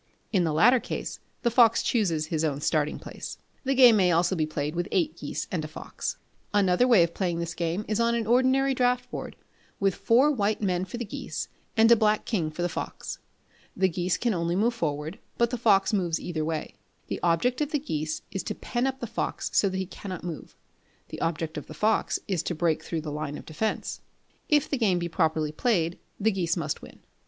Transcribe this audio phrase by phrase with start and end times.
[0.33, 3.37] In the latter case, the fox chooses his own starting place.
[3.65, 6.17] The game may also be played with eight geese and a fox.
[6.55, 9.35] Another way of playing this game is on an ordinary draughtboard,
[9.79, 13.19] with four white men for the geese, and a black king for the fox.
[13.77, 16.73] The geese can only move forward, but the fox moves either way.
[17.05, 20.23] The object of the geese is to pen up the fox so that he cannot
[20.23, 20.55] move;
[21.09, 24.01] the object of the fox is to break through the line of defence.
[24.49, 27.01] If the game be properly played, the geese must win.